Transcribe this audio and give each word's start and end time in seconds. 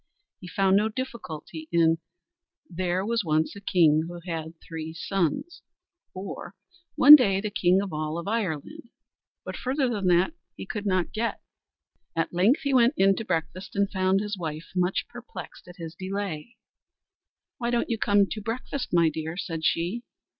He 0.39 0.47
found 0.47 0.77
no 0.77 0.89
difficulty 0.89 1.69
in 1.71 1.99
"there 2.67 3.05
was 3.05 3.23
once 3.23 3.55
a 3.55 3.61
king 3.61 4.05
who 4.07 4.19
had 4.25 4.55
three 4.59 4.95
sons," 4.95 5.61
or 6.15 6.55
"one 6.95 7.15
day 7.15 7.39
the 7.39 7.51
king 7.51 7.81
of 7.83 7.93
all 7.93 8.27
Ireland," 8.27 8.89
but 9.45 9.55
further 9.55 9.87
than 9.89 10.07
that 10.07 10.33
he 10.55 10.65
could 10.65 10.87
not 10.87 11.13
get. 11.13 11.39
At 12.15 12.33
length 12.33 12.61
he 12.61 12.73
went 12.73 12.95
in 12.97 13.15
to 13.17 13.23
breakfast, 13.23 13.75
and 13.75 13.91
found 13.91 14.21
his 14.21 14.39
wife 14.39 14.71
much 14.75 15.05
perplexed 15.07 15.67
at 15.67 15.75
his 15.77 15.93
delay. 15.93 16.57
"Why 17.59 17.69
don't 17.69 17.91
you 17.91 17.99
come 17.99 18.25
to 18.25 18.41
breakfast, 18.41 18.91
my 18.91 19.07
dear?" 19.07 19.37
said 19.37 19.63
she. 19.63 20.01